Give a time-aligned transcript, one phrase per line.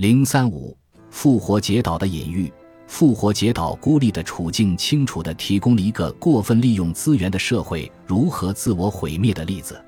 [0.00, 0.74] 零三五
[1.10, 2.50] 复活节岛的隐喻。
[2.86, 9.78] 复活节岛孤立的处境，清楚地提供了一个过分利用资源的社会如何自我毁灭的例子。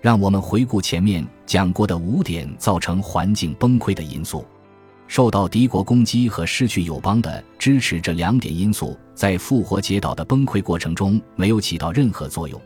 [0.00, 4.46] 让我们回顾前面讲过的五点造成环境崩溃的因素。
[5.08, 12.60] 受到敌国攻击和失去友邦的支持这两点因素，在复活节岛的崩溃过程中没有起到任何作用。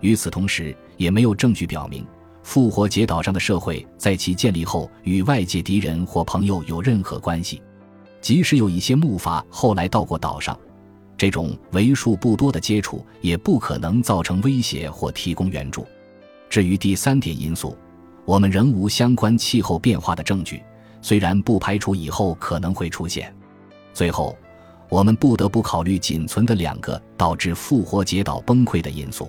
[0.00, 2.06] 与此同时，也没有证据表明
[2.46, 7.60] 复活节岛上的社会在其建立后与外界敌人或朋友有任何关系。
[8.20, 10.56] 即使有一些木筏后来到过岛上，
[11.18, 15.84] 这种为数不多的接触也不可能造成威胁或提供援助。
[16.48, 17.76] 至于第三点因素，
[18.24, 20.62] 我们仍无相关气候变化的证据，
[21.02, 23.34] 虽然不排除以后可能会出现。
[23.92, 24.38] 最后，
[24.88, 29.28] 我们不得不考虑仅存的两个导致复活节岛崩溃的因素，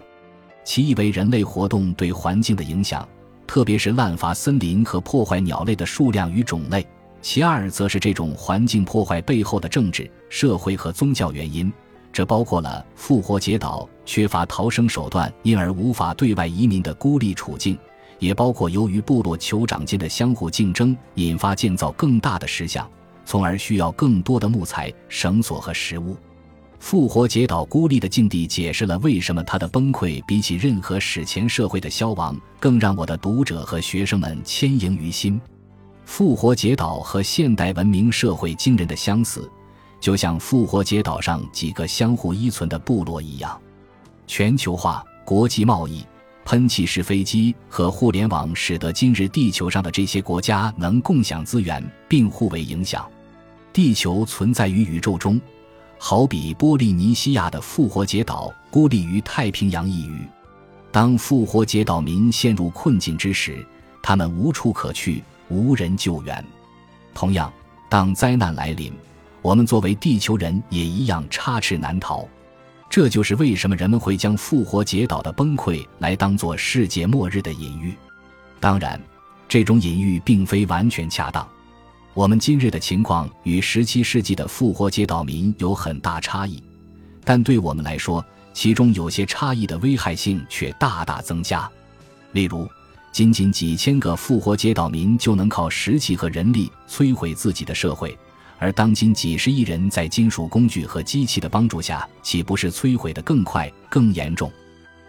[0.67, 3.07] 其一为人类活动对环境的影响，
[3.48, 6.85] 特别是滥伐森林和破坏鸟类的数量与种类。
[7.21, 11.71] 其二，则是这种环境破坏背后的政治、社会和宗教原因，
[12.12, 17.79] 这包括了复活节岛缺乏逃生手段，因而无法对外移民的孤立处境，
[18.20, 22.85] 也包括由于部落酋长间的相互竞争，引发建造更大的石像，
[23.23, 26.18] 从而需要更多的木材、绳索和食物。
[26.79, 35.39] 复活节岛孤立的境地，解释了为什么它的崩溃比起任何史前社会的消亡，更让我的读者和学生们牵营于心。
[36.05, 39.49] 复活节岛和现代文明社会惊人的相似，
[39.99, 43.59] 就像复活节岛上几个相互依存的部落一样。
[44.25, 46.05] 全球化、国际贸易、
[46.45, 53.05] 喷气式飞机和互联网，使得今日地球上的这些国家能共享资源并互为影响。
[53.73, 55.39] 地球存在于宇宙中，
[55.98, 60.27] 好比波利尼西亚的复活节岛孤立于太平洋一隅。
[60.91, 63.65] 当复活节岛民陷入困境之时，
[64.01, 65.23] 他们无处可去。
[65.50, 66.44] 无人救援。
[67.13, 67.50] 同样，
[67.89, 68.91] 当灾难来临，
[69.41, 72.28] 我们作为地球人也一样插翅难逃。
[72.89, 77.93] 这就是为什么人们会将复活节岛的崩溃来当作世界末日的隐喻。
[78.59, 79.01] 当然，
[79.47, 81.47] 这种隐喻并非完全恰当。
[82.17, 86.59] 我们今日的情况与17世纪的复活节岛民有很大差异，
[87.23, 91.69] 但对我们来说，其中有些差异的危害性却大大增加。
[92.31, 92.67] 例如，
[93.11, 98.17] 仅仅几千个复活节岛民就能靠石器和人力摧毁自己的社会，
[98.57, 104.51] 而当今几十亿人在金属工具和机器的帮助下，岂不是摧毁的更快、更严重？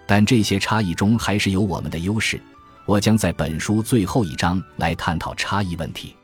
[0.07, 2.39] 但这些差异中还是有我们的优势。
[2.85, 6.15] 我将在本书最后一章来探讨差异问题。